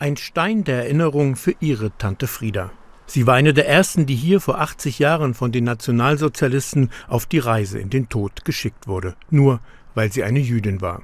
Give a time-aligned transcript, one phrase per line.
[0.00, 2.70] Ein Stein der Erinnerung für ihre Tante Frieda.
[3.04, 7.38] Sie war eine der ersten, die hier vor 80 Jahren von den Nationalsozialisten auf die
[7.38, 9.60] Reise in den Tod geschickt wurde, nur
[9.94, 11.02] weil sie eine Jüdin war.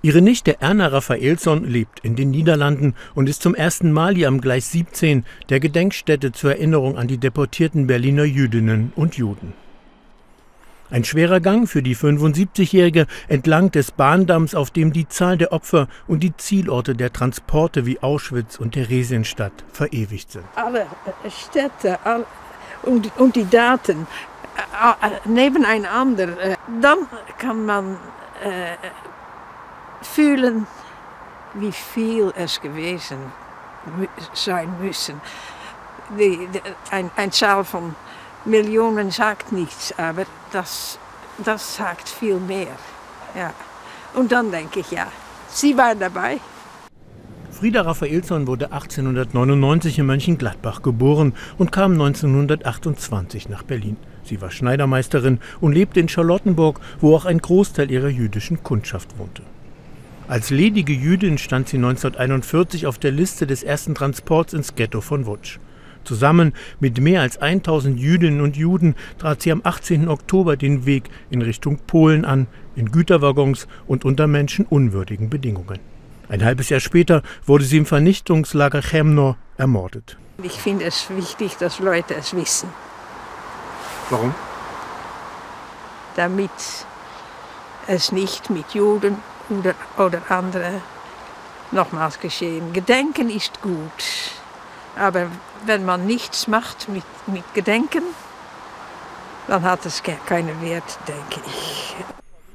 [0.00, 4.40] Ihre Nichte Erna Raphaelsson lebt in den Niederlanden und ist zum ersten Mal hier am
[4.40, 9.52] Gleis 17 der Gedenkstätte zur Erinnerung an die deportierten Berliner Jüdinnen und Juden.
[10.88, 15.88] Ein schwerer Gang für die 75-Jährige entlang des Bahndamms, auf dem die Zahl der Opfer
[16.06, 20.44] und die Zielorte der Transporte wie Auschwitz und Theresienstadt verewigt sind.
[20.54, 20.86] Alle
[21.28, 22.24] Städte alle,
[22.82, 24.06] und, und, die Daten
[24.56, 26.98] äh, äh, nebeneinander, äh, dann
[27.38, 27.96] kann man
[28.44, 28.76] äh,
[30.02, 30.68] fühlen,
[31.54, 33.18] wie viel es gewesen
[34.34, 35.20] sein müssen.
[36.16, 36.60] Die, die,
[36.92, 37.96] ein, ein Zahl von
[38.46, 40.98] Millionen sagt nichts, aber das,
[41.44, 42.76] das sagt viel mehr.
[43.36, 43.52] Ja.
[44.14, 45.08] Und dann denke ich, ja,
[45.48, 46.38] sie war dabei.
[47.50, 53.96] Frieda Raphaelsson wurde 1899 in Mönchengladbach geboren und kam 1928 nach Berlin.
[54.24, 59.42] Sie war Schneidermeisterin und lebte in Charlottenburg, wo auch ein Großteil ihrer jüdischen Kundschaft wohnte.
[60.28, 65.24] Als ledige Jüdin stand sie 1941 auf der Liste des ersten Transports ins Ghetto von
[65.24, 65.58] Wutsch.
[66.06, 70.08] Zusammen mit mehr als 1000 Jüdinnen und Juden trat sie am 18.
[70.08, 75.80] Oktober den Weg in Richtung Polen an, in Güterwaggons und unter menschenunwürdigen Bedingungen.
[76.28, 80.16] Ein halbes Jahr später wurde sie im Vernichtungslager Chemnor ermordet.
[80.42, 82.68] Ich finde es wichtig, dass Leute es wissen.
[84.10, 84.32] Warum?
[86.14, 86.50] Damit
[87.88, 89.16] es nicht mit Juden
[89.50, 90.82] oder, oder anderen
[91.72, 92.72] nochmals geschehen.
[92.72, 94.45] Gedenken ist gut.
[94.96, 95.26] Aber
[95.66, 98.02] wenn man nichts macht mit, mit Gedenken,
[99.48, 101.94] dann hat es keinen Wert, denke ich.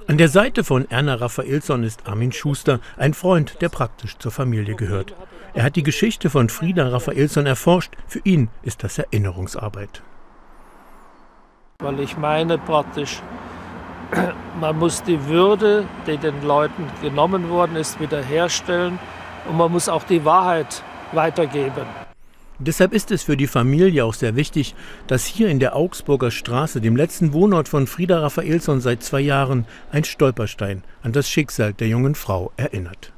[0.07, 4.75] An der Seite von Erna Raphaelsson ist Armin Schuster, ein Freund, der praktisch zur Familie
[4.75, 5.15] gehört.
[5.53, 7.93] Er hat die Geschichte von Frieda Raphaelsson erforscht.
[8.07, 10.01] Für ihn ist das Erinnerungsarbeit.
[11.79, 13.21] Weil ich meine praktisch,
[14.59, 18.99] man muss die Würde, die den Leuten genommen worden ist, wiederherstellen
[19.47, 21.85] und man muss auch die Wahrheit weitergeben.
[22.63, 24.75] Deshalb ist es für die Familie auch sehr wichtig,
[25.07, 29.65] dass hier in der Augsburger Straße, dem letzten Wohnort von Frieda Raphaelsson seit zwei Jahren,
[29.91, 33.13] ein Stolperstein an das Schicksal der jungen Frau erinnert.